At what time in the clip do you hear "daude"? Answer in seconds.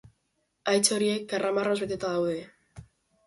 2.15-2.39